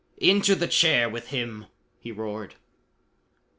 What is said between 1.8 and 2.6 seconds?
he roared.